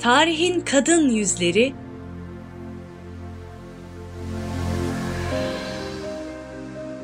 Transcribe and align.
Tarihin 0.00 0.60
kadın 0.60 1.08
yüzleri. 1.08 1.72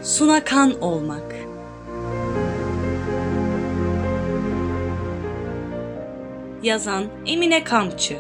Sunakan 0.02 0.80
olmak. 0.80 1.34
Yazan 6.62 7.04
Emine 7.26 7.64
Kamçı 7.64 8.18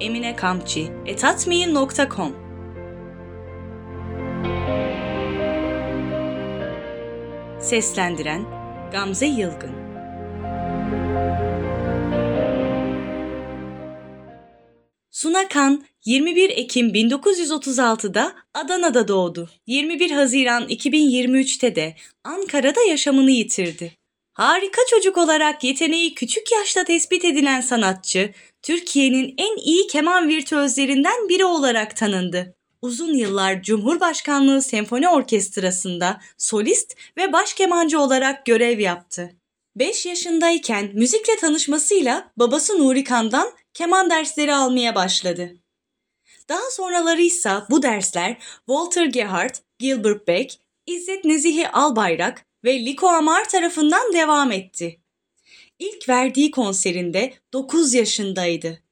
Emine 0.00 0.36
Kamçı 0.36 0.88
etatmail.com 1.06 2.32
Seslendiren 7.60 8.44
Gamze 8.92 9.26
Yılgın 9.26 9.89
Suna 15.20 15.48
Kan 15.48 15.84
21 16.04 16.50
Ekim 16.50 16.88
1936'da 16.88 18.34
Adana'da 18.54 19.08
doğdu. 19.08 19.50
21 19.66 20.10
Haziran 20.10 20.68
2023'te 20.68 21.76
de 21.76 21.94
Ankara'da 22.24 22.82
yaşamını 22.82 23.30
yitirdi. 23.30 23.92
Harika 24.32 24.80
çocuk 24.90 25.18
olarak 25.18 25.64
yeteneği 25.64 26.14
küçük 26.14 26.52
yaşta 26.52 26.84
tespit 26.84 27.24
edilen 27.24 27.60
sanatçı, 27.60 28.32
Türkiye'nin 28.62 29.34
en 29.38 29.56
iyi 29.56 29.86
keman 29.86 30.28
virtüözlerinden 30.28 31.28
biri 31.28 31.44
olarak 31.44 31.96
tanındı. 31.96 32.54
Uzun 32.82 33.14
yıllar 33.14 33.62
Cumhurbaşkanlığı 33.62 34.62
Senfoni 34.62 35.08
Orkestrası'nda 35.08 36.20
solist 36.38 36.96
ve 37.16 37.32
baş 37.32 37.54
kemancı 37.54 38.00
olarak 38.00 38.46
görev 38.46 38.78
yaptı. 38.78 39.39
5 39.80 40.06
yaşındayken 40.06 40.90
müzikle 40.94 41.36
tanışmasıyla 41.36 42.32
babası 42.36 42.78
Nuri 42.78 43.04
Kan'dan 43.04 43.52
keman 43.74 44.10
dersleri 44.10 44.54
almaya 44.54 44.94
başladı. 44.94 45.56
Daha 46.48 46.70
sonraları 46.70 47.22
ise 47.22 47.50
bu 47.70 47.82
dersler 47.82 48.36
Walter 48.66 49.04
Gerhard, 49.04 49.54
Gilbert 49.78 50.28
Beck, 50.28 50.54
İzzet 50.86 51.24
Nezihi 51.24 51.68
Albayrak 51.68 52.46
ve 52.64 52.84
Liko 52.84 53.08
Amar 53.08 53.48
tarafından 53.48 54.12
devam 54.12 54.52
etti. 54.52 55.00
İlk 55.78 56.08
verdiği 56.08 56.50
konserinde 56.50 57.34
9 57.52 57.94
yaşındaydı. 57.94 58.82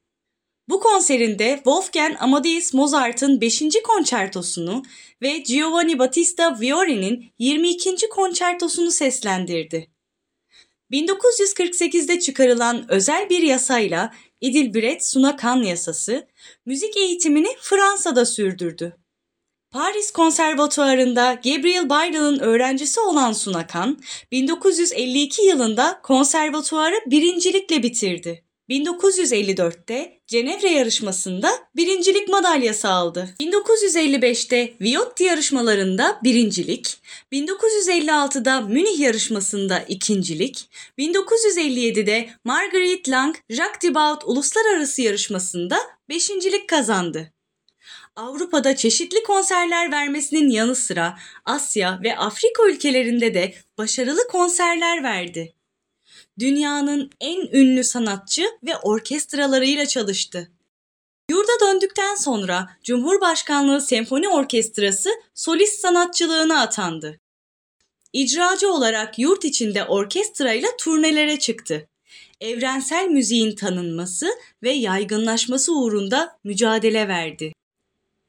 Bu 0.69 0.81
konserinde 0.81 1.55
Wolfgang 1.57 2.17
Amadeus 2.21 2.75
Mozart'ın 2.75 3.41
5. 3.41 3.63
konçertosunu 3.85 4.83
ve 5.23 5.39
Giovanni 5.39 5.99
Battista 5.99 6.61
Viori'nin 6.61 7.33
22. 7.39 8.09
konçertosunu 8.09 8.91
seslendirdi. 8.91 9.98
1948'de 10.93 12.21
çıkarılan 12.21 12.85
özel 12.89 13.31
bir 13.31 13.43
yasayla 13.43 14.15
Edilbret 14.43 15.07
Sunakan 15.07 15.63
yasası 15.63 16.27
müzik 16.67 16.97
eğitimini 16.97 17.49
Fransa'da 17.61 18.27
sürdürdü. 18.27 18.97
Paris 19.71 20.11
Konservatuarı'nda 20.11 21.35
Gabriel 21.35 21.91
Byron'ın 21.91 22.39
öğrencisi 22.39 23.01
olan 23.01 23.33
Sunakan, 23.33 23.99
1952 24.33 25.43
yılında 25.43 26.01
konservatuarı 26.03 26.97
birincilikle 27.07 27.83
bitirdi. 27.83 28.48
1954'te 28.69 30.19
Cenevre 30.27 30.71
yarışmasında 30.71 31.51
birincilik 31.77 32.29
madalyası 32.29 32.89
aldı. 32.89 33.35
1955'te 33.41 34.75
Viotti 34.81 35.25
yarışmalarında 35.25 36.21
birincilik, 36.25 36.99
1956'da 37.33 38.61
Münih 38.61 38.99
yarışmasında 38.99 39.79
ikincilik, 39.89 40.69
1957'de 40.99 42.31
Marguerite 42.45 43.11
Lang 43.11 43.37
Jacques 43.51 43.79
Thibaut 43.81 44.25
uluslararası 44.25 45.03
yarışmasında 45.03 45.79
beşincilik 46.09 46.69
kazandı. 46.69 47.33
Avrupa'da 48.17 48.77
çeşitli 48.77 49.23
konserler 49.23 49.93
vermesinin 49.93 50.51
yanı 50.51 50.75
sıra 50.75 51.19
Asya 51.45 52.01
ve 52.03 52.17
Afrika 52.17 52.69
ülkelerinde 52.69 53.35
de 53.35 53.55
başarılı 53.79 54.29
konserler 54.29 55.03
verdi 55.03 55.58
dünyanın 56.39 57.11
en 57.21 57.47
ünlü 57.53 57.85
sanatçı 57.85 58.45
ve 58.63 58.77
orkestralarıyla 58.77 59.87
çalıştı. 59.87 60.51
Yurda 61.31 61.53
döndükten 61.61 62.15
sonra 62.15 62.71
Cumhurbaşkanlığı 62.85 63.81
Senfoni 63.81 64.29
Orkestrası 64.29 65.11
solist 65.35 65.81
sanatçılığına 65.81 66.61
atandı. 66.61 67.21
İcracı 68.13 68.73
olarak 68.73 69.19
yurt 69.19 69.45
içinde 69.45 69.85
orkestrayla 69.85 70.69
turnelere 70.79 71.39
çıktı. 71.39 71.89
Evrensel 72.41 73.09
müziğin 73.09 73.55
tanınması 73.57 74.29
ve 74.63 74.71
yaygınlaşması 74.71 75.73
uğrunda 75.75 76.39
mücadele 76.45 77.09
verdi. 77.09 77.53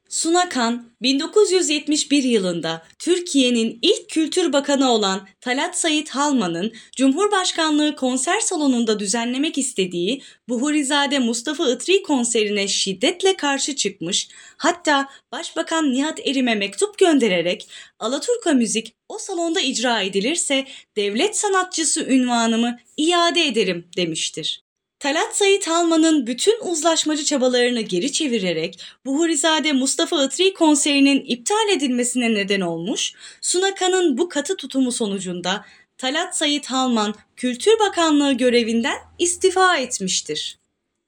Sunakan 0.09 0.91
1971 1.01 2.23
yılında 2.23 2.83
Türkiye'nin 2.99 3.79
ilk 3.81 4.09
kültür 4.09 4.53
bakanı 4.53 4.91
olan 4.91 5.27
Talat 5.41 5.77
Sayit 5.77 6.09
Halman'ın 6.09 6.73
Cumhurbaşkanlığı 6.95 7.95
konser 7.95 8.39
salonunda 8.39 8.99
düzenlemek 8.99 9.57
istediği 9.57 10.21
Buhurizade 10.47 11.19
Mustafa 11.19 11.71
Itri 11.71 12.03
konserine 12.03 12.67
şiddetle 12.67 13.35
karşı 13.35 13.75
çıkmış, 13.75 14.29
hatta 14.57 15.09
Başbakan 15.31 15.93
Nihat 15.93 16.27
Erim'e 16.27 16.55
mektup 16.55 16.97
göndererek 16.97 17.69
Alaturka 17.99 18.53
müzik 18.53 18.95
o 19.09 19.17
salonda 19.17 19.61
icra 19.61 20.01
edilirse 20.01 20.65
devlet 20.95 21.37
sanatçısı 21.37 22.05
ünvanımı 22.05 22.77
iade 22.97 23.45
ederim 23.45 23.87
demiştir. 23.97 24.68
Talat 24.99 25.37
Sayit 25.37 25.67
Alman'ın 25.67 26.27
bütün 26.27 26.59
uzlaşmacı 26.61 27.25
çabalarını 27.25 27.81
geri 27.81 28.11
çevirerek 28.11 28.81
Buhurizade 29.05 29.73
Mustafa 29.73 30.23
Itri 30.23 30.53
konserinin 30.53 31.23
iptal 31.25 31.69
edilmesine 31.69 32.33
neden 32.33 32.61
olmuş, 32.61 33.13
Sunakan'ın 33.41 34.17
bu 34.17 34.29
katı 34.29 34.57
tutumu 34.57 34.91
sonucunda 34.91 35.65
Talat 35.97 36.37
Sayit 36.37 36.65
Halman 36.65 37.15
Kültür 37.35 37.79
Bakanlığı 37.79 38.33
görevinden 38.33 38.97
istifa 39.19 39.77
etmiştir. 39.77 40.59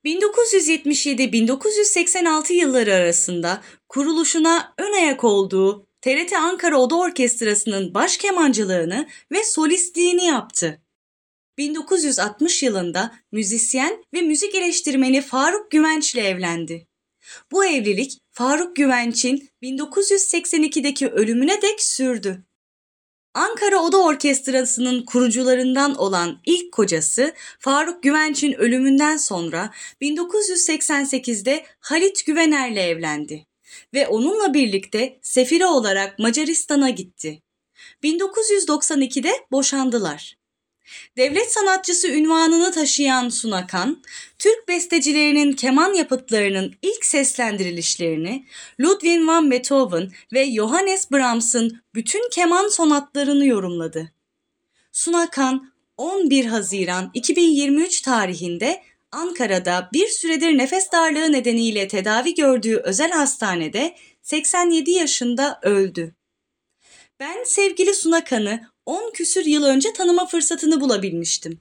1977-1986 0.05 2.53
yılları 2.53 2.93
arasında 2.93 3.61
kuruluşuna 3.89 4.73
ön 4.77 4.93
ayak 4.93 5.23
olduğu 5.23 5.85
TRT 6.01 6.33
Ankara 6.33 6.77
Oda 6.77 6.95
Orkestrası'nın 6.95 7.93
baş 7.93 8.17
kemancılığını 8.17 9.07
ve 9.31 9.43
solistliğini 9.43 10.25
yaptı. 10.25 10.81
1960 11.57 12.63
yılında 12.63 13.15
müzisyen 13.31 14.03
ve 14.13 14.21
müzik 14.21 14.55
eleştirmeni 14.55 15.21
Faruk 15.21 15.71
Güvenç 15.71 16.15
ile 16.15 16.21
evlendi. 16.21 16.87
Bu 17.51 17.65
evlilik 17.65 18.19
Faruk 18.31 18.75
Güvenç'in 18.75 19.49
1982'deki 19.61 21.07
ölümüne 21.07 21.61
dek 21.61 21.81
sürdü. 21.81 22.43
Ankara 23.33 23.77
Oda 23.77 24.03
Orkestrası'nın 24.03 25.05
kurucularından 25.05 25.95
olan 25.95 26.39
ilk 26.45 26.71
kocası 26.71 27.33
Faruk 27.59 28.03
Güvenç'in 28.03 28.53
ölümünden 28.53 29.17
sonra 29.17 29.71
1988'de 30.01 31.65
Halit 31.79 32.25
Güvener'le 32.25 32.89
evlendi 32.89 33.45
ve 33.93 34.07
onunla 34.07 34.53
birlikte 34.53 35.19
sefire 35.21 35.65
olarak 35.65 36.19
Macaristan'a 36.19 36.89
gitti. 36.89 37.41
1992'de 38.03 39.31
boşandılar. 39.51 40.40
Devlet 41.17 41.51
sanatçısı 41.51 42.07
ünvanını 42.07 42.71
taşıyan 42.71 43.29
Sunakan, 43.29 44.03
Türk 44.39 44.67
bestecilerinin 44.67 45.53
keman 45.53 45.93
yapıtlarının 45.93 46.75
ilk 46.81 47.05
seslendirilişlerini 47.05 48.45
Ludwig 48.79 49.27
van 49.27 49.51
Beethoven 49.51 50.11
ve 50.33 50.51
Johannes 50.51 51.11
Brahms'ın 51.11 51.81
bütün 51.95 52.29
keman 52.29 52.67
sonatlarını 52.67 53.45
yorumladı. 53.45 54.11
Sunakan 54.91 55.71
11 55.97 56.45
Haziran 56.45 57.11
2023 57.13 58.01
tarihinde 58.01 58.83
Ankara'da 59.11 59.89
bir 59.93 60.07
süredir 60.07 60.57
nefes 60.57 60.91
darlığı 60.91 61.31
nedeniyle 61.31 61.87
tedavi 61.87 62.33
gördüğü 62.33 62.77
özel 62.77 63.11
hastanede 63.11 63.95
87 64.21 64.91
yaşında 64.91 65.59
öldü. 65.63 66.15
Ben 67.19 67.43
sevgili 67.43 67.93
Sunakan'ı 67.93 68.70
10 68.85 69.11
küsür 69.13 69.45
yıl 69.45 69.63
önce 69.63 69.93
tanıma 69.93 70.25
fırsatını 70.25 70.81
bulabilmiştim. 70.81 71.59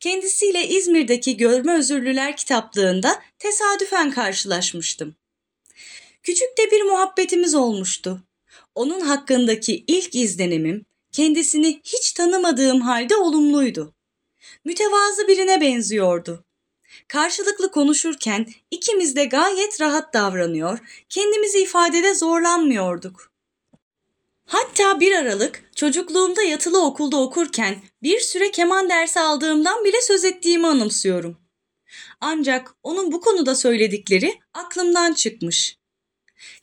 Kendisiyle 0.00 0.68
İzmir'deki 0.68 1.36
Görme 1.36 1.74
Özürlüler 1.74 2.36
kitaplığında 2.36 3.22
tesadüfen 3.38 4.10
karşılaşmıştım. 4.10 5.14
Küçük 6.22 6.58
de 6.58 6.70
bir 6.70 6.82
muhabbetimiz 6.82 7.54
olmuştu. 7.54 8.22
Onun 8.74 9.00
hakkındaki 9.00 9.84
ilk 9.86 10.14
izlenimim 10.14 10.86
kendisini 11.12 11.80
hiç 11.84 12.12
tanımadığım 12.12 12.80
halde 12.80 13.16
olumluydu. 13.16 13.94
Mütevazı 14.64 15.28
birine 15.28 15.60
benziyordu. 15.60 16.44
Karşılıklı 17.08 17.70
konuşurken 17.70 18.46
ikimiz 18.70 19.16
de 19.16 19.24
gayet 19.24 19.80
rahat 19.80 20.14
davranıyor, 20.14 20.78
kendimizi 21.08 21.62
ifadede 21.62 22.14
zorlanmıyorduk. 22.14 23.33
Hatta 24.46 25.00
bir 25.00 25.12
aralık 25.12 25.70
çocukluğumda 25.76 26.42
yatılı 26.42 26.84
okulda 26.86 27.16
okurken 27.16 27.82
bir 28.02 28.20
süre 28.20 28.50
keman 28.50 28.88
dersi 28.88 29.20
aldığımdan 29.20 29.84
bile 29.84 30.02
söz 30.02 30.24
ettiğimi 30.24 30.66
anımsıyorum. 30.66 31.36
Ancak 32.20 32.74
onun 32.82 33.12
bu 33.12 33.20
konuda 33.20 33.54
söyledikleri 33.54 34.38
aklımdan 34.54 35.12
çıkmış. 35.12 35.78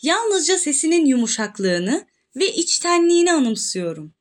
Yalnızca 0.01 0.57
sesinin 0.57 1.05
yumuşaklığını 1.05 2.07
ve 2.35 2.53
içtenliğini 2.53 3.31
anımsıyorum. 3.31 4.13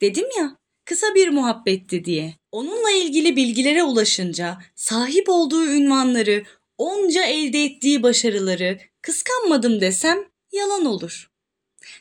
Dedim 0.00 0.26
ya, 0.38 0.56
kısa 0.84 1.14
bir 1.14 1.28
muhabbetti 1.28 2.04
diye. 2.04 2.34
Onunla 2.52 2.90
ilgili 2.90 3.36
bilgilere 3.36 3.82
ulaşınca 3.82 4.58
sahip 4.74 5.28
olduğu 5.28 5.66
ünvanları, 5.66 6.44
onca 6.78 7.24
elde 7.24 7.64
ettiği 7.64 8.02
başarıları 8.02 8.78
kıskanmadım 9.02 9.80
desem 9.80 10.18
yalan 10.52 10.84
olur. 10.84 11.30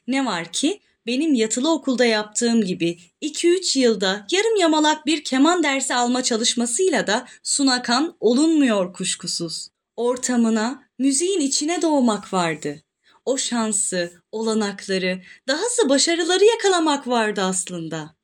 Ne 0.08 0.26
var 0.26 0.52
ki 0.52 0.82
benim 1.10 1.34
yatılı 1.34 1.72
okulda 1.72 2.06
yaptığım 2.06 2.66
gibi 2.66 3.00
2-3 3.22 3.80
yılda 3.80 4.28
yarım 4.32 4.56
yamalak 4.56 5.06
bir 5.06 5.24
keman 5.24 5.64
dersi 5.64 5.96
alma 5.96 6.24
çalışmasıyla 6.24 7.08
da 7.08 7.28
sunakan 7.44 8.18
olunmuyor 8.20 8.94
kuşkusuz. 8.94 9.70
Ortamına, 9.96 10.84
müziğin 11.00 11.40
içine 11.40 11.82
doğmak 11.82 12.34
vardı. 12.34 12.82
O 13.26 13.38
şansı, 13.38 14.12
olanakları, 14.32 15.22
dahası 15.48 15.90
başarıları 15.90 16.46
yakalamak 16.46 17.08
vardı 17.08 17.42
aslında. 17.42 18.16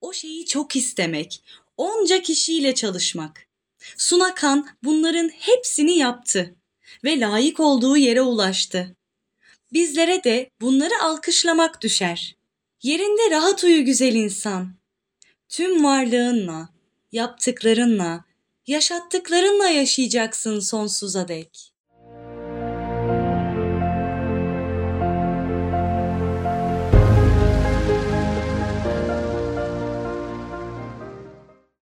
O 0.00 0.12
şeyi 0.12 0.46
çok 0.46 0.76
istemek, 0.76 1.44
onca 1.76 2.22
kişiyle 2.22 2.74
çalışmak. 2.74 3.46
Sunakan 3.96 4.68
bunların 4.82 5.28
hepsini 5.28 5.98
yaptı 5.98 6.54
ve 7.04 7.20
layık 7.20 7.60
olduğu 7.60 7.96
yere 7.96 8.22
ulaştı. 8.22 8.96
Bizlere 9.74 10.24
de 10.24 10.50
bunları 10.60 11.02
alkışlamak 11.02 11.82
düşer. 11.82 12.36
Yerinde 12.82 13.30
rahat 13.30 13.64
uyu 13.64 13.84
güzel 13.84 14.14
insan. 14.14 14.74
Tüm 15.48 15.84
varlığınla, 15.84 16.68
yaptıklarınla, 17.12 18.24
yaşattıklarınla 18.66 19.68
yaşayacaksın 19.68 20.60
sonsuza 20.60 21.28
dek. 21.28 21.73